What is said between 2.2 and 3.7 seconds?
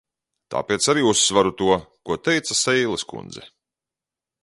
teica Seiles kundze.